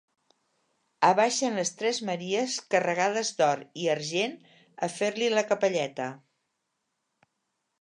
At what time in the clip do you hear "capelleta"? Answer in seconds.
5.53-6.09